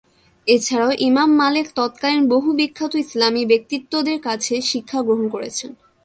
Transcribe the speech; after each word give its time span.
এছাড়াও 0.47 0.91
Imam 0.99 1.29
Malik 1.35 1.67
তৎকালীন 1.75 2.23
বহু 2.27 2.49
বিখ্যাত 2.53 2.93
ইসলামি 2.95 3.43
ব্যক্তিত্বদের 3.45 4.17
কাছে 4.21 4.53
শিক্ষা 4.71 4.99
গ্রহণ 5.01 5.25
করেন। 5.33 5.69